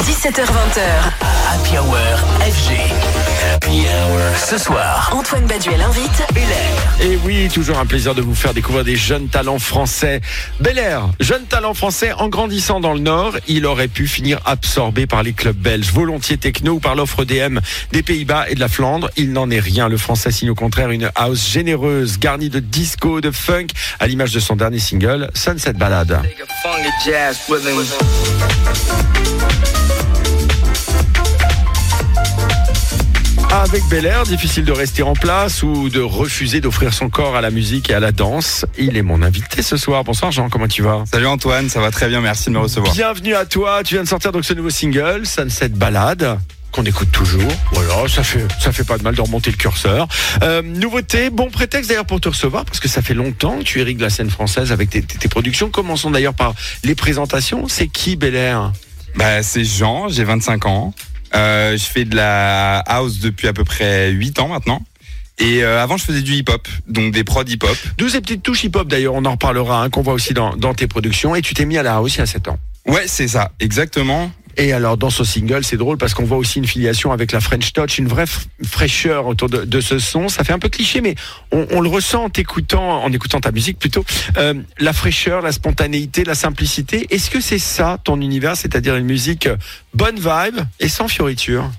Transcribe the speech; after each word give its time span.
17h20h. 0.00 0.80
Happy 1.48 1.78
Hour 1.78 1.96
FG. 2.40 2.72
Happy 3.52 3.86
Hour. 3.86 4.20
Ce 4.36 4.58
soir, 4.58 5.10
Antoine 5.14 5.46
Baduel 5.46 5.80
invite 5.80 6.24
Bel 6.34 6.42
Air. 6.42 7.06
Et 7.06 7.16
oui, 7.24 7.48
toujours 7.48 7.78
un 7.78 7.86
plaisir 7.86 8.12
de 8.12 8.20
vous 8.20 8.34
faire 8.34 8.54
découvrir 8.54 8.84
des 8.84 8.96
jeunes 8.96 9.28
talents 9.28 9.60
français. 9.60 10.20
Bel 10.58 10.78
Air, 10.78 11.10
jeune 11.20 11.44
talent 11.44 11.74
français 11.74 12.12
en 12.12 12.28
grandissant 12.28 12.80
dans 12.80 12.92
le 12.92 12.98
Nord, 12.98 13.36
il 13.46 13.66
aurait 13.66 13.86
pu 13.86 14.08
finir 14.08 14.40
absorbé 14.46 15.06
par 15.06 15.22
les 15.22 15.32
clubs 15.32 15.56
belges, 15.56 15.92
volontiers 15.92 16.38
techno 16.38 16.72
ou 16.72 16.80
par 16.80 16.96
l'offre 16.96 17.24
DM 17.24 17.60
des 17.92 18.02
Pays-Bas 18.02 18.46
et 18.48 18.56
de 18.56 18.60
la 18.60 18.68
Flandre. 18.68 19.10
Il 19.16 19.32
n'en 19.32 19.48
est 19.48 19.60
rien. 19.60 19.88
Le 19.88 19.96
français 19.96 20.32
signe 20.32 20.50
au 20.50 20.56
contraire 20.56 20.90
une 20.90 21.10
house 21.14 21.48
généreuse, 21.48 22.18
garnie 22.18 22.50
de 22.50 22.58
disco, 22.58 23.20
de 23.20 23.30
funk, 23.30 23.68
à 24.00 24.08
l'image 24.08 24.32
de 24.32 24.40
son 24.40 24.56
dernier 24.56 24.80
single, 24.80 25.30
Sunset 25.34 25.74
Ballade. 25.74 26.20
Avec 33.64 33.82
Bel 33.88 34.04
Air, 34.04 34.24
difficile 34.24 34.64
de 34.64 34.72
rester 34.72 35.02
en 35.02 35.14
place 35.14 35.62
ou 35.62 35.88
de 35.88 36.00
refuser 36.00 36.60
d'offrir 36.60 36.92
son 36.92 37.08
corps 37.08 37.34
à 37.34 37.40
la 37.40 37.50
musique 37.50 37.88
et 37.90 37.94
à 37.94 38.00
la 38.00 38.12
danse. 38.12 38.66
Il 38.78 38.96
est 38.96 39.02
mon 39.02 39.22
invité 39.22 39.62
ce 39.62 39.76
soir. 39.78 40.04
Bonsoir 40.04 40.30
Jean, 40.32 40.50
comment 40.50 40.68
tu 40.68 40.82
vas? 40.82 41.04
Salut 41.10 41.26
Antoine, 41.26 41.70
ça 41.70 41.80
va 41.80 41.90
très 41.90 42.08
bien, 42.08 42.20
merci 42.20 42.46
de 42.50 42.50
me 42.54 42.58
recevoir. 42.58 42.92
Bienvenue 42.92 43.34
à 43.34 43.46
toi. 43.46 43.82
Tu 43.82 43.94
viens 43.94 44.04
de 44.04 44.08
sortir 44.08 44.32
donc 44.32 44.44
ce 44.44 44.52
nouveau 44.52 44.70
single, 44.70 45.26
Sunset 45.26 45.70
Ballade 45.70 46.38
qu'on 46.72 46.82
écoute 46.84 47.10
toujours. 47.12 47.40
Voilà, 47.72 48.08
ça 48.08 48.22
fait 48.24 48.44
ça 48.60 48.72
fait 48.72 48.82
pas 48.84 48.98
de 48.98 49.04
mal 49.04 49.14
de 49.14 49.20
remonter 49.20 49.50
le 49.52 49.56
curseur. 49.56 50.08
Euh, 50.42 50.60
nouveauté, 50.60 51.30
bon 51.30 51.48
prétexte 51.48 51.88
d'ailleurs 51.88 52.04
pour 52.04 52.20
te 52.20 52.28
recevoir 52.28 52.64
parce 52.64 52.80
que 52.80 52.88
ça 52.88 53.00
fait 53.00 53.14
longtemps 53.14 53.58
que 53.58 53.62
tu 53.62 53.78
irrigues 53.80 54.00
la 54.00 54.10
scène 54.10 54.28
française 54.28 54.72
avec 54.72 54.90
tes, 54.90 55.00
tes- 55.02 55.16
tes 55.16 55.28
productions. 55.28 55.70
Commençons 55.70 56.10
d'ailleurs 56.10 56.34
par 56.34 56.54
les 56.82 56.96
présentations. 56.96 57.66
C'est 57.68 57.86
qui 57.86 58.16
Bel 58.16 58.34
Air? 58.34 58.72
Bah, 59.14 59.42
c'est 59.44 59.64
Jean, 59.64 60.08
j'ai 60.08 60.24
25 60.24 60.66
ans. 60.66 60.92
Euh, 61.34 61.76
je 61.76 61.84
fais 61.84 62.04
de 62.04 62.14
la 62.14 62.78
house 62.78 63.18
depuis 63.18 63.48
à 63.48 63.52
peu 63.52 63.64
près 63.64 64.10
8 64.10 64.38
ans 64.38 64.48
maintenant. 64.48 64.82
Et 65.38 65.64
euh, 65.64 65.82
avant, 65.82 65.96
je 65.96 66.04
faisais 66.04 66.22
du 66.22 66.34
hip-hop, 66.34 66.68
donc 66.86 67.12
des 67.12 67.24
prods 67.24 67.42
hip-hop. 67.42 67.76
D'où 67.98 68.08
ces 68.08 68.20
petites 68.20 68.42
touches 68.42 68.64
hip-hop 68.64 68.86
d'ailleurs, 68.86 69.14
on 69.14 69.24
en 69.24 69.32
reparlera, 69.32 69.82
hein, 69.82 69.90
qu'on 69.90 70.02
voit 70.02 70.12
aussi 70.12 70.32
dans, 70.32 70.54
dans 70.56 70.74
tes 70.74 70.86
productions. 70.86 71.34
Et 71.34 71.42
tu 71.42 71.54
t'es 71.54 71.64
mis 71.64 71.76
à 71.76 71.82
la 71.82 71.96
house 71.96 72.14
il 72.14 72.18
y 72.18 72.22
a 72.22 72.26
7 72.26 72.48
ans. 72.48 72.58
Ouais, 72.86 73.04
c'est 73.06 73.28
ça, 73.28 73.50
exactement. 73.58 74.30
Et 74.56 74.72
alors 74.72 74.96
dans 74.96 75.10
ce 75.10 75.24
single, 75.24 75.64
c'est 75.64 75.76
drôle 75.76 75.98
parce 75.98 76.14
qu'on 76.14 76.24
voit 76.24 76.36
aussi 76.36 76.58
une 76.58 76.66
filiation 76.66 77.12
avec 77.12 77.32
la 77.32 77.40
French 77.40 77.72
Touch, 77.72 77.98
une 77.98 78.08
vraie 78.08 78.26
fraîcheur 78.64 79.26
autour 79.26 79.48
de, 79.48 79.80
ce 79.80 79.98
son. 79.98 80.28
Ça 80.28 80.44
fait 80.44 80.52
un 80.52 80.58
peu 80.58 80.68
cliché, 80.68 81.00
mais 81.00 81.14
on, 81.50 81.80
le 81.80 81.88
ressent 81.88 82.24
en 82.24 82.30
t'écoutant, 82.30 83.02
en 83.02 83.12
écoutant 83.12 83.40
ta 83.40 83.50
musique 83.50 83.78
plutôt. 83.78 84.04
Euh, 84.36 84.54
la 84.78 84.92
fraîcheur, 84.92 85.42
la 85.42 85.52
spontanéité, 85.52 86.24
la 86.24 86.34
simplicité. 86.34 87.06
Est-ce 87.10 87.30
que 87.30 87.40
c'est 87.40 87.58
ça 87.58 87.98
ton 88.02 88.20
univers, 88.20 88.56
c'est-à-dire 88.56 88.96
une 88.96 89.06
musique 89.06 89.46
euh, 89.46 89.56
bonne 89.92 90.16
vibe 90.16 90.60
et 90.80 90.88
sans 90.88 91.08
fioriture? 91.08 91.70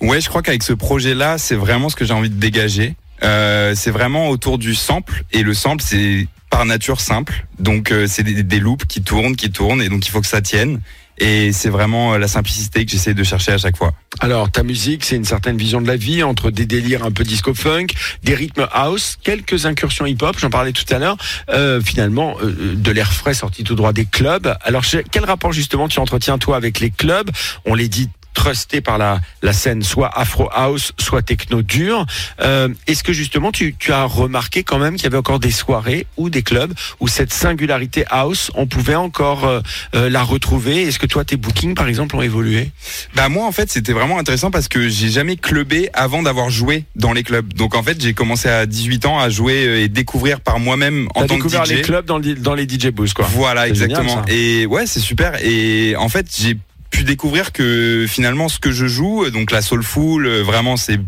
Ouais, 0.00 0.20
je 0.20 0.28
crois 0.28 0.42
qu'avec 0.42 0.62
ce 0.62 0.72
projet-là, 0.72 1.38
c'est 1.38 1.56
vraiment 1.56 1.88
ce 1.88 1.96
que 1.96 2.04
j'ai 2.04 2.14
envie 2.14 2.30
de 2.30 2.40
dégager. 2.40 2.94
Euh, 3.22 3.74
c'est 3.74 3.90
vraiment 3.90 4.28
autour 4.28 4.58
du 4.58 4.74
sample, 4.74 5.24
et 5.32 5.42
le 5.42 5.52
sample, 5.52 5.82
c'est 5.86 6.26
par 6.48 6.64
nature 6.64 7.00
simple. 7.00 7.46
Donc, 7.58 7.92
c'est 8.08 8.22
des, 8.22 8.42
des 8.42 8.60
loops 8.60 8.86
qui 8.86 9.02
tournent, 9.02 9.36
qui 9.36 9.50
tournent, 9.50 9.82
et 9.82 9.88
donc 9.88 10.06
il 10.06 10.10
faut 10.10 10.20
que 10.20 10.26
ça 10.26 10.40
tienne. 10.40 10.80
Et 11.20 11.52
c'est 11.52 11.68
vraiment 11.68 12.14
euh, 12.14 12.18
la 12.18 12.28
simplicité 12.28 12.84
que 12.84 12.90
j'essaie 12.90 13.14
de 13.14 13.22
chercher 13.22 13.52
à 13.52 13.58
chaque 13.58 13.76
fois. 13.76 13.92
Alors 14.20 14.50
ta 14.50 14.62
musique, 14.62 15.04
c'est 15.04 15.16
une 15.16 15.24
certaine 15.24 15.56
vision 15.56 15.82
de 15.82 15.86
la 15.86 15.96
vie 15.96 16.22
entre 16.22 16.50
des 16.50 16.66
délires 16.66 17.04
un 17.04 17.10
peu 17.10 17.24
disco 17.24 17.54
funk, 17.54 17.88
des 18.24 18.34
rythmes 18.34 18.66
house, 18.72 19.18
quelques 19.22 19.66
incursions 19.66 20.06
hip-hop, 20.06 20.36
j'en 20.38 20.50
parlais 20.50 20.72
tout 20.72 20.84
à 20.92 20.98
l'heure. 20.98 21.16
Euh, 21.50 21.80
finalement, 21.80 22.36
euh, 22.42 22.74
de 22.74 22.90
l'air 22.90 23.12
frais 23.12 23.34
sorti 23.34 23.64
tout 23.64 23.74
droit 23.74 23.92
des 23.92 24.06
clubs. 24.06 24.56
Alors 24.62 24.84
quel 25.10 25.24
rapport 25.24 25.52
justement 25.52 25.88
tu 25.88 26.00
entretiens 26.00 26.38
toi 26.38 26.56
avec 26.56 26.80
les 26.80 26.90
clubs? 26.90 27.30
On 27.66 27.74
les 27.74 27.88
dit 27.88 28.08
trustés 28.34 28.80
par 28.80 28.96
la, 28.98 29.20
la 29.42 29.52
scène 29.52 29.82
soit 29.82 30.08
afro 30.16 30.48
house 30.52 30.92
soit 30.98 31.22
techno 31.22 31.62
dur 31.62 32.06
Euh, 32.40 32.68
est-ce 32.86 33.02
que 33.02 33.12
justement 33.12 33.52
tu, 33.52 33.74
tu 33.78 33.92
as 33.92 34.04
remarqué 34.04 34.62
quand 34.62 34.78
même 34.78 34.94
qu'il 34.94 35.04
y 35.04 35.06
avait 35.06 35.16
encore 35.18 35.40
des 35.40 35.50
soirées 35.50 36.06
ou 36.16 36.30
des 36.30 36.42
clubs 36.42 36.72
où 37.00 37.08
cette 37.08 37.32
singularité 37.32 38.04
house 38.10 38.50
on 38.54 38.66
pouvait 38.66 38.94
encore 38.94 39.44
euh, 39.46 39.60
euh, 39.94 40.08
la 40.10 40.22
retrouver? 40.22 40.82
Est-ce 40.82 40.98
que 40.98 41.06
toi 41.06 41.24
tes 41.24 41.36
bookings 41.36 41.74
par 41.74 41.88
exemple 41.88 42.16
ont 42.16 42.22
évolué? 42.22 42.70
Bah 43.14 43.28
moi 43.28 43.46
en 43.46 43.52
fait 43.52 43.70
c'était 43.70 43.92
vraiment 43.92 44.18
intéressant 44.18 44.50
parce 44.50 44.68
que 44.68 44.88
j'ai 44.88 45.10
jamais 45.10 45.36
clubé 45.36 45.90
avant 45.92 46.22
d'avoir 46.22 46.50
joué 46.50 46.84
dans 46.96 47.12
les 47.12 47.22
clubs. 47.22 47.52
Donc 47.54 47.74
en 47.74 47.82
fait 47.82 48.00
j'ai 48.00 48.14
commencé 48.14 48.48
à 48.48 48.66
18 48.66 49.06
ans 49.06 49.18
à 49.18 49.28
jouer 49.28 49.66
euh, 49.66 49.82
et 49.82 49.88
découvrir 49.88 50.40
par 50.40 50.58
moi-même 50.60 51.08
en 51.14 51.26
tant 51.26 51.38
que 51.38 51.48
DJ. 51.48 51.68
les 51.70 51.82
clubs 51.82 52.04
dans, 52.06 52.18
le- 52.18 52.34
dans 52.36 52.54
les 52.54 52.68
DJ 52.68 52.88
booths, 52.88 53.12
quoi. 53.14 53.26
Voilà 53.30 53.66
génial, 53.72 53.90
exactement. 53.90 54.22
et 54.28 54.66
ouais 54.66 54.86
c'est 54.86 55.00
super. 55.00 55.34
Et 55.44 55.94
en 55.96 56.08
fait 56.08 56.26
j'ai 56.38 56.56
pu 56.90 57.04
découvrir 57.04 57.52
que 57.52 58.06
finalement 58.08 58.48
ce 58.48 58.58
que 58.58 58.72
je 58.72 58.86
joue, 58.86 59.30
donc 59.30 59.50
la 59.50 59.62
soulful, 59.62 60.26
euh, 60.26 60.42
vraiment 60.42 60.76
c'est 60.76 61.00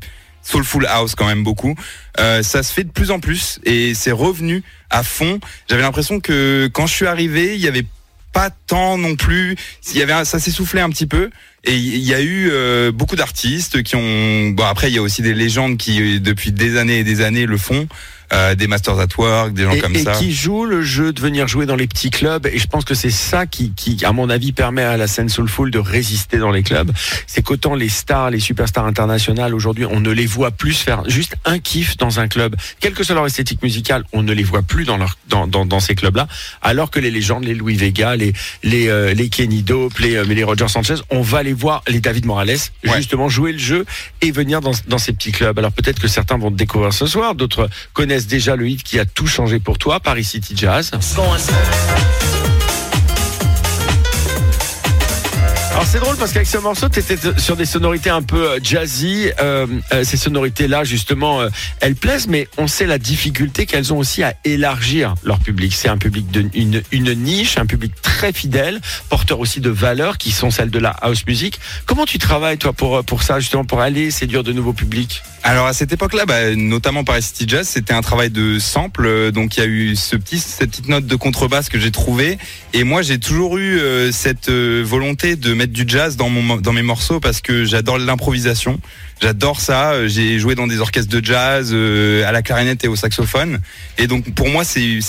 soulful 0.43 0.87
house 0.87 1.15
quand 1.15 1.27
même 1.27 1.45
beaucoup. 1.45 1.75
Euh, 2.19 2.43
ça 2.43 2.63
se 2.63 2.73
fait 2.73 2.85
de 2.85 2.91
plus 2.91 3.11
en 3.11 3.21
plus 3.21 3.61
et 3.65 3.95
c'est 3.95 4.13
revenu 4.13 4.63
à 4.91 5.03
fond. 5.03 5.41
J'avais 5.69 5.83
l'impression 5.83 6.21
que 6.21 6.69
quand 6.73 6.87
je 6.87 6.95
suis 6.95 7.07
arrivé, 7.07 7.55
il 7.55 7.61
y 7.61 7.69
avait 7.69 7.87
pas 8.33 8.51
tant 8.51 8.99
non 8.99 9.15
plus. 9.15 9.57
Il 9.93 9.99
y 9.99 10.03
avait 10.03 10.25
ça 10.25 10.39
s'essoufflait 10.39 10.81
un 10.81 10.91
petit 10.91 11.07
peu 11.07 11.31
et 11.65 11.77
il 11.77 11.99
y 11.99 12.15
a 12.15 12.21
eu 12.21 12.49
euh, 12.51 12.91
beaucoup 12.93 13.17
d'artistes 13.17 13.83
qui 13.83 13.97
ont. 13.97 14.49
Bon 14.51 14.65
après 14.65 14.91
il 14.91 14.95
y 14.95 14.99
a 14.99 15.03
aussi 15.03 15.23
des 15.23 15.35
légendes 15.35 15.77
qui 15.77 16.17
euh, 16.17 16.21
depuis 16.21 16.53
des 16.53 16.77
années 16.77 16.99
et 17.01 17.05
des 17.05 17.21
années 17.21 17.47
le 17.47 17.57
font. 17.57 17.87
Euh, 18.33 18.55
des 18.55 18.67
Masters 18.67 18.99
at 18.99 19.09
Work, 19.19 19.53
des 19.53 19.65
gens 19.65 19.73
Et, 19.73 19.81
comme 19.81 19.95
et 19.95 20.05
ça. 20.05 20.13
qui 20.13 20.33
joue 20.33 20.65
le 20.65 20.81
jeu 20.81 21.13
de 21.13 21.21
venir 21.21 21.47
jouer 21.49 21.67
dans 21.67 21.77
les 21.77 21.87
petits 21.87 22.09
clubs. 22.09 22.47
Et 22.47 22.59
je 22.59 22.67
pense 22.67 22.87
que 22.87 22.95
c'est 22.95 23.11
ça 23.11 23.45
qui, 23.45 23.73
qui, 23.77 24.03
à 24.07 24.13
mon 24.13 24.31
avis, 24.31 24.53
permet 24.53 24.83
à 24.83 24.97
la 24.97 25.07
scène 25.07 25.29
soulful 25.29 25.71
de 25.71 25.79
résister 25.79 26.39
dans 26.39 26.51
les 26.51 26.63
clubs. 26.63 26.91
C'est 27.27 27.43
qu'autant 27.43 27.75
les 27.75 27.91
stars, 27.91 28.31
les 28.31 28.41
superstars 28.41 28.87
internationales, 28.87 29.55
aujourd'hui, 29.55 29.85
on 29.85 30.01
ne 30.01 30.11
les 30.11 30.25
voit 30.25 30.51
plus 30.51 30.73
faire 30.79 31.07
juste 31.11 31.37
un 31.45 31.59
kiff 31.59 31.99
dans 31.99 32.21
un 32.21 32.29
club. 32.29 32.57
Quelle 32.81 32.95
que 32.95 33.05
soit 33.05 33.15
leur 33.15 33.27
esthétique 33.27 33.63
musicale, 33.63 34.05
on 34.15 34.23
ne 34.23 34.33
les 34.33 34.45
voit 34.45 34.63
plus 34.63 34.85
dans, 34.85 34.97
leur, 34.97 35.19
dans, 35.29 35.47
dans, 35.47 35.67
dans 35.67 35.81
ces 35.81 35.95
clubs-là. 35.95 36.27
Alors 36.63 36.91
que 36.91 37.01
les 37.01 37.11
légendes, 37.11 37.45
les 37.45 37.55
Louis 37.55 37.77
Vega, 37.77 38.17
les, 38.17 38.33
les, 38.63 38.89
euh, 38.89 39.13
les 39.13 39.29
Kenny 39.29 39.63
Dope, 39.63 39.99
les, 39.99 40.17
euh, 40.17 40.25
les 40.25 40.43
Roger 40.43 40.69
Sanchez, 40.69 40.95
on 41.11 41.21
va 41.21 41.43
les 41.43 41.52
voir, 41.55 41.83
les 41.89 42.01
David 42.01 42.27
Morales, 42.27 42.43
Ouais. 42.85 42.97
justement 42.97 43.29
jouer 43.29 43.53
le 43.53 43.59
jeu 43.59 43.85
et 44.21 44.31
venir 44.31 44.61
dans, 44.61 44.73
dans 44.89 44.99
ces 44.99 45.13
petits 45.13 45.33
clubs. 45.33 45.59
Alors 45.59 45.73
peut-être 45.73 46.01
que 46.01 46.09
certains 46.09 46.39
vont 46.39 46.51
te 46.51 46.57
découvrir 46.57 46.93
ce 46.93 47.07
soir, 47.07 47.35
d'autres 47.35 47.69
connaissent 47.93 48.27
déjà 48.27 48.57
le 48.57 48.69
hit 48.69 48.83
qui 48.83 48.99
a 48.99 49.05
tout 49.05 49.27
changé 49.27 49.59
pour 49.59 49.79
toi, 49.79 50.01
Paris 50.01 50.25
City 50.25 50.55
Jazz. 50.57 50.91
C'est 55.85 55.99
drôle 55.99 56.17
parce 56.17 56.33
qu'avec 56.33 56.49
ce 56.49 56.59
morceau, 56.59 56.89
tu 56.89 57.01
étais 57.01 57.17
sur 57.37 57.57
des 57.57 57.67
sonorités 57.67 58.09
un 58.09 58.23
peu 58.23 58.53
euh, 58.53 58.59
jazzy. 58.63 59.29
Euh, 59.41 59.67
euh, 59.93 60.05
ces 60.05 60.17
sonorités-là, 60.17 60.85
justement, 60.85 61.41
elles 61.81 61.97
plaisent, 61.97 62.29
mais 62.29 62.49
on 62.57 62.67
sait 62.67 62.87
la 62.87 62.99
difficulté 62.99 63.67
qu'elles 63.67 63.93
ont 63.93 63.99
aussi 63.99 64.23
à 64.23 64.35
élargir 64.45 65.15
leur 65.23 65.39
public. 65.39 65.75
C'est 65.75 65.89
un 65.89 65.99
public 65.99 66.31
de 66.31 66.47
une, 66.55 67.15
niche, 67.15 67.59
un 67.59 67.67
public 67.67 67.93
très 68.01 68.33
fidèle, 68.33 68.81
porteur 69.11 69.41
aussi 69.41 69.61
de 69.61 69.71
valeurs 69.71 70.19
qui 70.19 70.31
sont 70.31 70.51
celles 70.51 70.71
de 70.71 70.79
la 70.79 70.91
house 70.91 71.27
music. 71.27 71.59
Comment 71.85 72.07
tu 72.07 72.19
travailles 72.19 72.59
toi 72.59 72.73
pour 72.73 73.05
pour 73.05 73.23
ça, 73.23 73.41
justement, 73.41 73.65
pour 73.65 73.81
aller 73.81 74.11
séduire 74.11 74.45
de 74.45 74.53
nouveaux 74.53 74.73
publics? 74.73 75.23
Alors 75.45 75.67
à 75.67 75.73
cette 75.73 75.93
époque-là, 75.93 76.25
bah, 76.25 76.55
notamment 76.55 77.03
Paris 77.03 77.23
City 77.23 77.47
Jazz, 77.49 77.67
c'était 77.67 77.93
un 77.93 78.01
travail 78.01 78.31
de 78.31 78.61
sample. 78.61 79.33
Donc 79.33 79.57
il 79.57 79.61
y 79.61 79.63
a 79.65 79.67
eu 79.67 79.97
ce 79.97 80.17
petit, 80.17 80.39
cette 80.39 80.71
petite 80.71 80.89
note 80.89 81.07
de 81.07 81.17
contrebasse 81.17 81.69
que 81.69 81.81
j'ai 81.81 81.91
trouvée. 81.91 82.39
Et 82.73 82.85
moi, 82.85 83.03
j'ai 83.03 83.19
toujours 83.19 83.59
eu 83.59 83.81
cette 84.13 84.51
volonté 84.51 85.37
de 85.37 85.53
mettre 85.53 85.72
du 85.73 85.85
jazz 85.87 86.17
dans 86.17 86.31
mes 86.31 86.83
morceaux 86.83 87.21
parce 87.21 87.41
que 87.41 87.65
j'adore 87.65 87.99
l'improvisation. 87.99 88.79
J'adore 89.21 89.61
ça. 89.61 89.93
Euh, 89.93 90.09
J'ai 90.09 90.39
joué 90.39 90.55
dans 90.55 90.67
des 90.67 90.81
orchestres 90.81 91.11
de 91.11 91.25
jazz, 91.25 91.71
euh, 91.73 92.27
à 92.27 92.33
la 92.33 92.43
clarinette 92.43 92.85
et 92.85 92.89
au 92.89 92.97
saxophone. 92.97 93.61
Et 93.99 94.07
donc 94.07 94.35
pour 94.35 94.49
moi, 94.49 94.65
c'est 94.65 95.01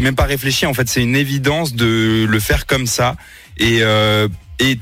même 0.00 0.14
pas 0.14 0.24
réfléchi. 0.24 0.66
En 0.66 0.74
fait, 0.74 0.88
c'est 0.88 1.02
une 1.02 1.16
évidence 1.16 1.74
de 1.74 2.26
le 2.28 2.40
faire 2.40 2.66
comme 2.66 2.86
ça. 2.86 3.16
Et 3.58 3.78
euh, 3.82 4.28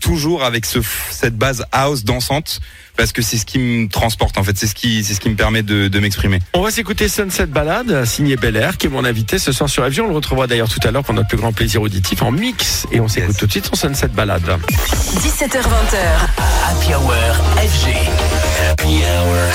toujours 0.01 0.45
avec 0.45 0.67
ce, 0.67 0.79
cette 1.11 1.37
base 1.37 1.65
house 1.73 2.05
dansante 2.05 2.61
parce 2.97 3.13
que 3.13 3.23
c'est 3.23 3.37
ce 3.39 3.45
qui 3.47 3.59
me 3.59 3.89
transporte 3.89 4.39
en 4.39 4.45
fait, 4.45 4.57
c'est 4.57 4.67
ce 4.67 4.75
qui 4.75 5.03
c'est 5.05 5.15
ce 5.15 5.21
qui 5.21 5.29
me 5.31 5.37
permet 5.37 5.63
de, 5.63 5.89
de 5.89 6.01
m'exprimer. 6.01 6.39
On 6.55 6.63
va 6.63 6.71
s'écouter 6.71 7.09
Sunset 7.09 7.47
Ballade, 7.47 8.05
signé 8.05 8.37
Bel 8.37 8.57
Air, 8.57 8.77
qui 8.79 8.87
est 8.87 8.91
mon 8.91 9.05
invité 9.05 9.39
ce 9.39 9.53
soir 9.53 9.69
sur 9.69 9.83
Avion. 9.85 10.05
On 10.05 10.09
le 10.09 10.15
retrouvera 10.15 10.47
d'ailleurs 10.47 10.69
tout 10.69 10.81
à 10.87 10.91
l'heure 10.91 11.05
pour 11.05 11.15
notre 11.15 11.29
plus 11.29 11.39
grand 11.39 11.53
plaisir 11.53 11.83
auditif 11.83 12.23
en 12.23 12.31
mix. 12.31 12.87
Et 12.93 13.01
on 13.01 13.09
s'écoute 13.09 13.31
Yes. 13.31 13.39
tout 13.39 13.47
de 13.47 13.51
suite 13.53 13.67
son 13.67 13.75
Sunset 13.77 14.09
Ballade. 14.09 14.43
17h20h. 14.45 15.97
Happy 16.69 16.95
Hour 16.95 17.15
FG. 17.57 18.44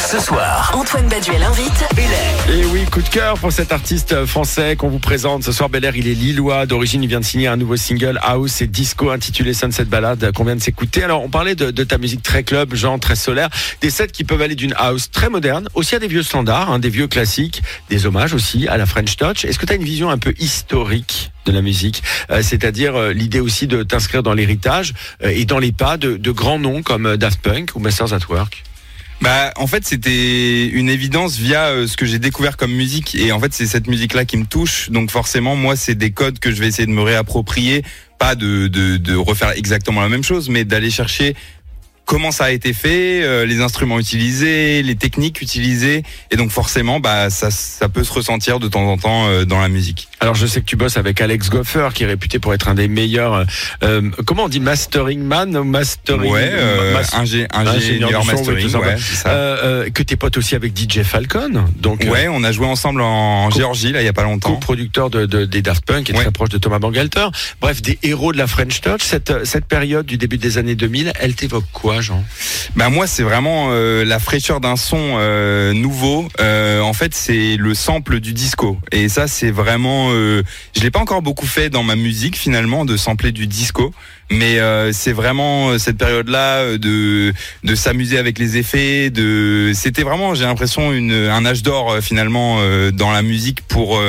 Ce 0.09 0.19
soir. 0.19 0.71
Antoine 0.73 1.07
Baduel 1.07 1.43
invite 1.43 1.85
Belair. 1.95 2.57
Et 2.57 2.65
oui, 2.65 2.85
coup 2.85 3.01
de 3.01 3.09
cœur 3.09 3.37
pour 3.37 3.51
cet 3.51 3.71
artiste 3.71 4.25
français 4.25 4.75
qu'on 4.75 4.89
vous 4.89 4.99
présente 4.99 5.43
ce 5.43 5.51
soir. 5.51 5.69
Belair, 5.69 5.95
il 5.95 6.07
est 6.07 6.13
lillois. 6.13 6.65
D'origine, 6.65 7.03
il 7.03 7.07
vient 7.07 7.19
de 7.19 7.25
signer 7.25 7.47
un 7.47 7.57
nouveau 7.57 7.75
single 7.75 8.19
house 8.23 8.61
et 8.61 8.67
disco 8.67 9.11
intitulé 9.11 9.53
Sunset 9.53 9.85
Ballade 9.85 10.31
qu'on 10.33 10.45
vient 10.45 10.55
de 10.55 10.61
s'écouter. 10.61 11.03
Alors, 11.03 11.23
on 11.23 11.29
parlait 11.29 11.53
de, 11.53 11.83
ta 11.83 11.97
musique 11.97 12.23
très 12.23 12.43
club, 12.43 12.73
genre 12.73 12.99
très 12.99 13.15
solaire. 13.15 13.49
Des 13.81 13.89
sets 13.89 14.07
qui 14.07 14.23
peuvent 14.23 14.41
aller 14.41 14.55
d'une 14.55 14.73
house 14.77 15.11
très 15.11 15.29
moderne, 15.29 15.67
aussi 15.75 15.95
à 15.95 15.99
des 15.99 16.07
vieux 16.07 16.23
standards, 16.23 16.71
hein, 16.71 16.79
des 16.79 16.89
vieux 16.89 17.07
classiques, 17.07 17.61
des 17.89 18.05
hommages 18.05 18.33
aussi 18.33 18.67
à 18.67 18.77
la 18.77 18.87
French 18.87 19.15
Touch. 19.15 19.45
Est-ce 19.45 19.59
que 19.59 19.65
tu 19.65 19.73
as 19.73 19.75
une 19.75 19.83
vision 19.83 20.09
un 20.09 20.17
peu 20.17 20.33
historique 20.39 21.31
de 21.45 21.51
la 21.51 21.61
musique, 21.61 22.03
Euh, 22.31 22.41
c'est-à-dire 22.41 22.95
euh, 22.95 23.13
l'idée 23.13 23.39
aussi 23.39 23.67
de 23.67 23.83
t'inscrire 23.83 24.23
dans 24.23 24.33
l'héritage 24.33 24.93
euh, 25.23 25.29
et 25.29 25.45
dans 25.45 25.59
les 25.59 25.71
pas 25.71 25.97
de, 25.97 26.31
grands 26.31 26.59
noms 26.59 26.83
comme 26.83 27.17
Daft 27.17 27.41
Punk 27.41 27.71
ou 27.75 27.79
Masters 27.79 28.13
at 28.13 28.19
Work? 28.29 28.63
Bah, 29.21 29.51
en 29.57 29.67
fait, 29.67 29.85
c'était 29.85 30.67
une 30.67 30.89
évidence 30.89 31.37
via 31.37 31.67
euh, 31.67 31.87
ce 31.87 31.97
que 31.97 32.05
j'ai 32.05 32.19
découvert 32.19 32.55
comme 32.55 32.71
musique. 32.71 33.15
Et 33.15 33.31
en 33.33 33.39
fait, 33.39 33.53
c'est 33.53 33.65
cette 33.65 33.87
musique-là 33.87 34.23
qui 34.23 34.37
me 34.37 34.45
touche. 34.45 34.89
Donc 34.91 35.11
forcément, 35.11 35.55
moi, 35.57 35.75
c'est 35.75 35.95
des 35.95 36.11
codes 36.11 36.39
que 36.39 36.51
je 36.51 36.59
vais 36.61 36.67
essayer 36.67 36.85
de 36.85 36.91
me 36.91 37.01
réapproprier. 37.01 37.83
Pas 38.17 38.35
de, 38.35 38.67
de, 38.67 38.97
de 38.97 39.15
refaire 39.15 39.51
exactement 39.51 40.01
la 40.01 40.09
même 40.09 40.23
chose, 40.23 40.49
mais 40.49 40.63
d'aller 40.63 40.89
chercher 40.89 41.35
comment 42.09 42.31
ça 42.31 42.45
a 42.45 42.49
été 42.51 42.73
fait, 42.73 43.21
euh, 43.23 43.45
les 43.45 43.61
instruments 43.61 43.99
utilisés, 43.99 44.81
les 44.81 44.95
techniques 44.95 45.41
utilisées. 45.43 46.01
Et 46.31 46.37
donc 46.37 46.49
forcément, 46.49 46.99
bah, 46.99 47.29
ça, 47.29 47.51
ça 47.51 47.87
peut 47.87 48.03
se 48.03 48.11
ressentir 48.11 48.59
de 48.59 48.67
temps 48.67 48.83
en 48.91 48.97
temps 48.97 49.27
euh, 49.27 49.45
dans 49.45 49.59
la 49.61 49.69
musique. 49.69 50.07
Alors 50.19 50.33
je 50.33 50.47
sais 50.47 50.59
que 50.59 50.65
tu 50.65 50.75
bosses 50.75 50.97
avec 50.97 51.21
Alex 51.21 51.49
Goffer 51.51 51.89
qui 51.93 52.03
est 52.03 52.07
réputé 52.07 52.39
pour 52.39 52.51
être 52.55 52.67
un 52.67 52.73
des 52.73 52.87
meilleurs 52.87 53.45
euh, 53.83 54.01
comment 54.25 54.45
on 54.45 54.49
dit 54.49 54.59
mastering 54.59 55.21
man 55.21 55.55
ou 55.55 55.63
mastering 55.63 56.29
Ouais, 56.31 56.51
mas- 56.93 57.13
ingé- 57.13 57.47
ingénieur 57.53 58.21
son, 58.25 58.31
mastering, 58.31 58.75
ouais, 58.75 58.97
ça. 58.97 59.69
que 59.93 60.01
t'es 60.03 60.15
pote 60.17 60.35
aussi 60.37 60.55
avec 60.55 60.75
DJ 60.77 61.03
Falcon 61.03 61.63
donc 61.77 62.01
Ouais, 62.09 62.27
on 62.27 62.43
a 62.43 62.51
joué 62.51 62.65
ensemble 62.65 62.99
en 63.01 63.49
Géorgie, 63.51 63.93
là, 63.93 64.01
il 64.01 64.05
y 64.05 64.09
a 64.09 64.13
pas 64.13 64.23
longtemps. 64.23 64.53
co-producteur 64.55 65.09
de, 65.09 65.25
de- 65.25 65.45
des 65.45 65.61
Daft 65.61 65.85
Punk 65.85 66.09
et 66.09 66.13
Ouais. 66.13 66.23
très 66.23 66.31
proche 66.31 66.49
de 66.49 66.57
Thomas 66.57 66.79
Bangalter 66.79 67.27
bref 67.61 67.81
des 67.81 67.97
héros 68.03 68.33
de 68.33 68.37
la 68.37 68.47
French 68.47 68.81
Touch 68.81 69.01
cette, 69.01 69.45
cette 69.45 69.65
période 69.65 70.05
du 70.05 70.17
début 70.17 70.37
des 70.37 70.57
années 70.57 70.75
2000 70.75 71.13
elle 71.19 71.35
t'évoque 71.35 71.63
quoi 71.71 71.98
Jean 72.01 72.23
Bah 72.75 72.89
moi 72.89 73.07
c'est 73.07 73.23
vraiment 73.23 73.69
euh, 73.71 74.05
la 74.05 74.19
fraîcheur 74.19 74.59
d'un 74.59 74.75
son 74.75 75.15
euh, 75.17 75.73
nouveau. 75.73 76.27
Euh, 76.39 76.81
en 76.81 76.93
fait 76.93 77.13
c'est 77.13 77.57
le 77.57 77.73
sample 77.73 78.19
du 78.19 78.33
disco 78.33 78.77
et 78.91 79.09
ça 79.09 79.27
c'est 79.27 79.51
vraiment. 79.51 80.09
Euh, 80.11 80.43
je 80.75 80.81
l'ai 80.81 80.91
pas 80.91 80.99
encore 80.99 81.21
beaucoup 81.21 81.45
fait 81.47 81.69
dans 81.69 81.83
ma 81.83 81.95
musique 81.95 82.37
finalement 82.37 82.85
de 82.85 82.97
sampler 82.97 83.31
du 83.31 83.47
disco, 83.47 83.93
mais 84.29 84.59
euh, 84.59 84.91
c'est 84.93 85.13
vraiment 85.13 85.69
euh, 85.69 85.77
cette 85.77 85.97
période-là 85.97 86.77
de 86.77 87.33
de 87.63 87.75
s'amuser 87.75 88.17
avec 88.17 88.39
les 88.39 88.57
effets. 88.57 89.09
De 89.09 89.71
c'était 89.73 90.03
vraiment 90.03 90.35
j'ai 90.35 90.45
l'impression 90.45 90.91
une 90.91 91.13
un 91.13 91.45
âge 91.45 91.63
d'or 91.63 91.97
finalement 92.01 92.59
dans 92.91 93.11
la 93.11 93.21
musique 93.21 93.61
pour 93.61 94.01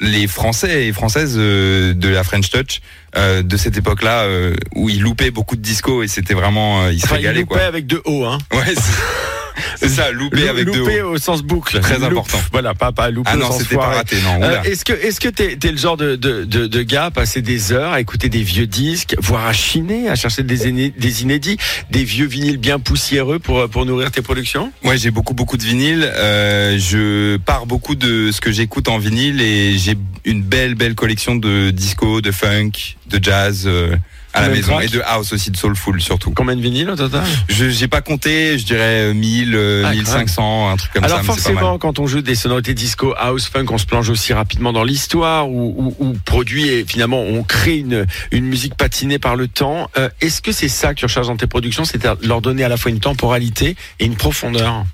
les 0.00 0.26
Français 0.26 0.86
et 0.86 0.92
Françaises 0.92 1.36
de 1.36 2.08
la 2.08 2.24
French 2.24 2.50
Touch. 2.50 2.80
Euh, 3.16 3.42
de 3.42 3.56
cette 3.56 3.76
époque-là 3.76 4.24
euh, 4.24 4.54
où 4.74 4.88
ils 4.88 5.00
loupaient 5.00 5.30
beaucoup 5.30 5.56
de 5.56 5.62
disco 5.62 6.02
et 6.02 6.08
c'était 6.08 6.34
vraiment 6.34 6.82
euh, 6.82 6.92
ils 6.92 7.00
se 7.00 7.06
enfin 7.06 7.16
il 7.18 7.26
loupait 7.28 7.44
quoi. 7.44 7.60
avec 7.62 7.86
deux 7.86 8.02
O 8.04 8.24
hein 8.24 8.38
Ouais, 8.52 8.74
c'est- 9.76 9.88
ça, 9.88 10.10
loupé 10.12 10.42
Lou- 10.42 10.48
avec 10.48 10.64
deux 10.66 10.78
loupé 10.78 11.02
O. 11.02 11.12
au 11.12 11.18
sens 11.18 11.42
boucle 11.42 11.80
Très 11.80 12.02
important. 12.02 12.38
voilà 12.52 12.74
pas 12.74 12.92
pas 12.92 13.10
loupé 13.10 13.30
Ah 13.32 13.36
au 13.36 13.40
non, 13.40 13.46
sens 13.52 13.62
c'était 13.62 13.76
pas 13.76 13.86
raté, 13.86 14.16
non. 14.22 14.42
Euh, 14.42 14.62
est-ce 14.62 14.84
que 14.84 14.92
est-ce 14.92 15.20
que 15.20 15.28
t'es 15.28 15.58
es 15.62 15.70
le 15.72 15.76
genre 15.78 15.96
de, 15.96 16.16
de, 16.16 16.44
de, 16.44 16.66
de 16.66 16.82
gars 16.82 17.06
à 17.06 17.10
passer 17.10 17.42
des 17.42 17.72
heures 17.72 17.92
à 17.92 18.00
écouter 18.00 18.28
des 18.28 18.42
vieux 18.42 18.66
disques, 18.66 19.16
voire 19.20 19.46
à 19.46 19.52
chiner, 19.52 20.08
à 20.08 20.14
chercher 20.16 20.42
des, 20.42 20.68
iné- 20.68 20.92
des 20.96 21.22
inédits, 21.22 21.56
des 21.90 22.04
vieux 22.04 22.26
vinyles 22.26 22.58
bien 22.58 22.78
poussiéreux 22.78 23.38
pour 23.38 23.68
pour 23.68 23.86
nourrir 23.86 24.10
tes 24.10 24.22
productions? 24.22 24.72
Ouais, 24.84 24.98
j'ai 24.98 25.10
beaucoup 25.10 25.34
beaucoup 25.34 25.56
de 25.56 25.62
vinyle. 25.62 26.10
Euh, 26.14 26.78
je 26.78 27.36
pars 27.38 27.66
beaucoup 27.66 27.94
de 27.94 28.30
ce 28.32 28.40
que 28.40 28.50
j'écoute 28.52 28.88
en 28.88 28.98
vinyle 28.98 29.40
et 29.40 29.76
j'ai 29.78 29.94
une 30.24 30.42
belle 30.42 30.74
belle 30.74 30.94
collection 30.94 31.36
de 31.36 31.70
disco, 31.70 32.20
de 32.20 32.30
funk, 32.32 32.96
de 33.08 33.22
jazz 33.22 33.64
euh, 33.66 33.94
à 34.36 34.42
la 34.42 34.48
maison 34.48 34.78
et 34.80 34.88
de 34.88 35.00
house 35.04 35.32
aussi, 35.32 35.50
de 35.50 35.56
soulful 35.56 36.00
surtout. 36.00 36.30
Combien 36.32 36.54
de 36.56 36.60
vinyles 36.60 36.90
au 36.90 36.96
total? 36.96 37.22
Je 37.48 37.68
j'ai 37.70 37.88
pas 37.88 38.00
compté, 38.00 38.58
je 38.58 38.64
dirais 38.66 39.10
euh, 39.10 39.14
1000, 39.14 39.54
euh, 39.54 39.84
Ah, 39.86 39.92
1500, 39.92 40.70
un 40.70 40.76
truc 40.76 40.92
comme 40.92 41.04
Alors 41.04 41.18
ça. 41.18 41.22
pas 41.22 41.32
mal. 41.32 41.36
forcément, 41.40 41.78
quand 41.78 41.98
on 41.98 42.06
joue 42.06 42.20
des 42.20 42.34
sonorités 42.34 42.74
disco, 42.74 43.14
house, 43.16 43.48
funk, 43.48 43.66
on 43.70 43.78
se 43.78 43.86
plonge 43.86 44.10
aussi 44.10 44.32
rapidement 44.32 44.72
dans 44.72 44.84
l'histoire 44.84 45.48
où 45.48 46.14
produit 46.24 46.68
et 46.68 46.84
finalement 46.86 47.20
on 47.22 47.42
crée 47.42 47.78
une, 47.78 48.06
une 48.30 48.44
musique 48.44 48.74
patinée 48.76 49.18
par 49.18 49.36
le 49.36 49.48
temps. 49.48 49.90
Euh, 49.96 50.08
Est-ce 50.20 50.42
que 50.42 50.52
c'est 50.52 50.68
ça 50.68 50.94
que 50.94 51.00
tu 51.00 51.04
recherches 51.06 51.26
dans 51.28 51.36
tes 51.36 51.46
productions, 51.46 51.84
c'est 51.84 52.02
leur 52.22 52.40
donner 52.40 52.64
à 52.64 52.68
la 52.68 52.76
fois 52.76 52.90
une 52.90 53.00
temporalité 53.00 53.76
et 53.98 54.04
une 54.06 54.16
profondeur? 54.16 54.84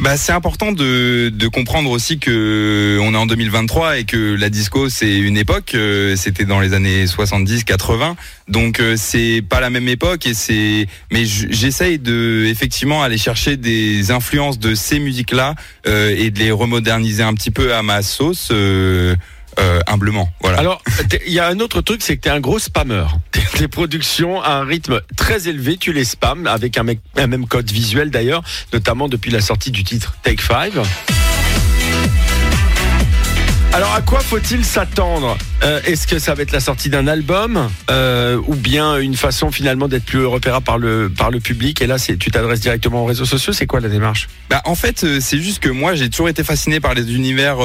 Bah, 0.00 0.16
c'est 0.16 0.32
important 0.32 0.72
de, 0.72 1.28
de 1.28 1.46
comprendre 1.46 1.90
aussi 1.90 2.18
que 2.18 2.98
on 3.02 3.12
est 3.12 3.18
en 3.18 3.26
2023 3.26 3.98
et 3.98 4.04
que 4.04 4.34
la 4.34 4.48
disco 4.48 4.88
c'est 4.88 5.18
une 5.18 5.36
époque, 5.36 5.74
euh, 5.74 6.16
c'était 6.16 6.46
dans 6.46 6.58
les 6.58 6.72
années 6.72 7.06
70, 7.06 7.64
80, 7.64 8.16
donc 8.48 8.80
euh, 8.80 8.94
c'est 8.96 9.44
pas 9.46 9.60
la 9.60 9.68
même 9.68 9.88
époque 9.88 10.24
et 10.24 10.32
c'est, 10.32 10.86
mais 11.12 11.26
j'essaye 11.26 11.98
de 11.98 12.46
effectivement 12.46 13.02
aller 13.02 13.18
chercher 13.18 13.58
des 13.58 14.10
influences 14.10 14.58
de 14.58 14.74
ces 14.74 15.00
musiques-là 15.00 15.54
euh, 15.86 16.16
et 16.16 16.30
de 16.30 16.38
les 16.38 16.50
remoderniser 16.50 17.22
un 17.22 17.34
petit 17.34 17.50
peu 17.50 17.74
à 17.74 17.82
ma 17.82 18.00
sauce. 18.00 18.50
Euh, 19.60 19.80
humblement. 19.86 20.28
Alors, 20.58 20.82
il 21.26 21.32
y 21.32 21.38
a 21.38 21.46
un 21.46 21.60
autre 21.60 21.80
truc, 21.82 22.02
c'est 22.02 22.16
que 22.16 22.22
tu 22.22 22.28
es 22.28 22.32
un 22.32 22.40
gros 22.40 22.58
spammeur. 22.58 23.18
Tes 23.56 23.68
productions 23.68 24.42
à 24.42 24.52
un 24.54 24.64
rythme 24.64 25.00
très 25.16 25.48
élevé, 25.48 25.76
tu 25.76 25.92
les 25.92 26.04
spams 26.04 26.46
avec 26.46 26.78
un, 26.78 26.82
mec- 26.82 27.00
un 27.16 27.26
même 27.26 27.46
code 27.46 27.70
visuel 27.70 28.10
d'ailleurs, 28.10 28.42
notamment 28.72 29.08
depuis 29.08 29.30
la 29.30 29.40
sortie 29.40 29.70
du 29.70 29.84
titre 29.84 30.14
Take 30.22 30.42
5. 30.42 30.72
Alors 33.72 33.89
à 34.00 34.02
quoi 34.02 34.20
faut-il 34.20 34.64
s'attendre? 34.64 35.36
Euh, 35.62 35.78
Est-ce 35.84 36.06
que 36.06 36.18
ça 36.18 36.32
va 36.32 36.42
être 36.42 36.52
la 36.52 36.60
sortie 36.60 36.88
d'un 36.88 37.06
album 37.06 37.68
euh, 37.90 38.40
ou 38.46 38.54
bien 38.54 38.96
une 38.96 39.14
façon 39.14 39.50
finalement 39.50 39.88
d'être 39.88 40.06
plus 40.06 40.24
repérable 40.24 40.64
par 40.64 40.78
le 40.78 41.10
par 41.14 41.30
le 41.30 41.38
public? 41.38 41.82
Et 41.82 41.86
là, 41.86 41.98
tu 41.98 42.30
t'adresses 42.30 42.60
directement 42.60 43.02
aux 43.02 43.04
réseaux 43.04 43.26
sociaux. 43.26 43.52
C'est 43.52 43.66
quoi 43.66 43.78
la 43.80 43.90
démarche? 43.90 44.28
Bah, 44.48 44.62
en 44.64 44.74
fait, 44.74 45.04
euh, 45.04 45.18
c'est 45.20 45.38
juste 45.38 45.58
que 45.58 45.68
moi, 45.68 45.96
j'ai 45.96 46.08
toujours 46.08 46.30
été 46.30 46.44
fasciné 46.44 46.80
par 46.80 46.94
les 46.94 47.14
univers, 47.14 47.58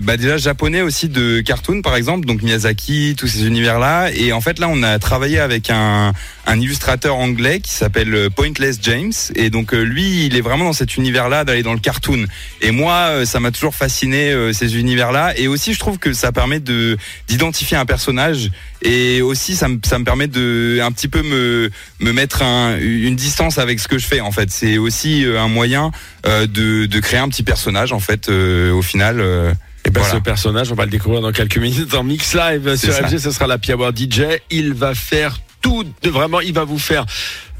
bah, 0.00 0.16
déjà 0.16 0.36
japonais 0.36 0.80
aussi 0.80 1.08
de 1.08 1.40
cartoon, 1.40 1.82
par 1.82 1.96
exemple, 1.96 2.24
donc 2.24 2.42
Miyazaki, 2.42 3.16
tous 3.18 3.26
ces 3.26 3.48
univers-là. 3.48 4.10
Et 4.14 4.32
en 4.32 4.40
fait, 4.40 4.60
là, 4.60 4.68
on 4.70 4.84
a 4.84 4.96
travaillé 5.00 5.40
avec 5.40 5.70
un, 5.70 6.12
un 6.46 6.60
illustrateur 6.60 7.16
anglais 7.16 7.58
qui 7.58 7.72
s'appelle 7.72 8.30
Pointless 8.30 8.78
James. 8.80 9.12
Et 9.34 9.50
donc, 9.50 9.72
lui, 9.72 10.26
il 10.26 10.36
est 10.36 10.40
vraiment 10.40 10.66
dans 10.66 10.72
cet 10.72 10.96
univers-là, 10.96 11.42
d'aller 11.42 11.64
dans 11.64 11.74
le 11.74 11.80
cartoon. 11.80 12.26
Et 12.60 12.70
moi, 12.70 13.26
ça 13.26 13.40
m'a 13.40 13.50
toujours 13.50 13.74
fasciné 13.74 14.32
ces 14.52 14.78
univers-là. 14.78 15.36
Et 15.36 15.48
aussi, 15.48 15.74
je 15.74 15.79
trouve 15.80 15.98
que 15.98 16.12
ça 16.12 16.30
permet 16.32 16.60
de 16.60 16.96
d'identifier 17.28 17.76
un 17.76 17.86
personnage. 17.86 18.50
Et 18.82 19.20
aussi, 19.22 19.56
ça 19.56 19.68
me, 19.68 19.78
ça 19.84 19.98
me 19.98 20.04
permet 20.04 20.28
de 20.28 20.78
un 20.82 20.92
petit 20.92 21.08
peu 21.08 21.22
me 21.22 21.70
me 22.00 22.12
mettre 22.12 22.42
un, 22.42 22.78
une 22.78 23.16
distance 23.16 23.58
avec 23.58 23.80
ce 23.80 23.88
que 23.88 23.98
je 23.98 24.06
fais. 24.06 24.20
En 24.20 24.30
fait, 24.32 24.50
c'est 24.50 24.78
aussi 24.78 25.24
euh, 25.24 25.40
un 25.40 25.48
moyen 25.48 25.90
euh, 26.26 26.46
de, 26.46 26.86
de 26.86 27.00
créer 27.00 27.18
un 27.20 27.28
petit 27.28 27.42
personnage. 27.42 27.92
En 27.92 28.00
fait, 28.00 28.28
euh, 28.28 28.72
au 28.72 28.82
final. 28.82 29.20
euh, 29.20 29.52
Et 29.84 29.90
ben 29.90 30.00
Voilà. 30.00 30.14
ce 30.16 30.20
personnage, 30.20 30.70
on 30.70 30.74
va 30.76 30.84
le 30.84 30.90
découvrir 30.90 31.20
dans 31.22 31.32
quelques 31.32 31.58
minutes 31.58 31.94
en 31.94 32.04
mix 32.04 32.34
live 32.34 32.76
sur. 32.76 32.92
FG. 32.92 33.18
Ce 33.18 33.30
sera 33.32 33.46
la 33.46 33.58
Piaware 33.58 33.92
DJ. 33.96 34.22
Il 34.50 34.74
va 34.74 34.94
faire 34.94 35.40
tout, 35.62 35.84
de, 36.02 36.08
vraiment, 36.10 36.40
il 36.40 36.52
va 36.54 36.64
vous 36.64 36.78
faire 36.78 37.04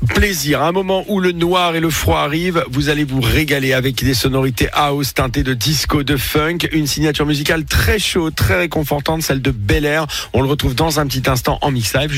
plaisir. 0.08 0.62
À 0.62 0.68
un 0.68 0.72
moment 0.72 1.04
où 1.08 1.20
le 1.20 1.32
noir 1.32 1.74
et 1.76 1.80
le 1.80 1.90
froid 1.90 2.20
arrivent, 2.20 2.64
vous 2.70 2.88
allez 2.88 3.04
vous 3.04 3.20
régaler 3.20 3.72
avec 3.72 4.02
des 4.02 4.14
sonorités 4.14 4.68
house 4.72 5.14
teintées 5.14 5.42
de 5.42 5.54
disco, 5.54 6.02
de 6.02 6.16
funk, 6.16 6.58
une 6.72 6.86
signature 6.86 7.26
musicale 7.26 7.64
très 7.64 7.98
chaude, 7.98 8.34
très 8.34 8.56
réconfortante, 8.56 9.22
celle 9.22 9.42
de 9.42 9.50
Bel 9.50 9.84
Air. 9.84 10.06
On 10.32 10.42
le 10.42 10.48
retrouve 10.48 10.74
dans 10.74 11.00
un 11.00 11.06
petit 11.06 11.28
instant 11.28 11.58
en 11.62 11.70
mix 11.70 11.94
live. 11.94 12.12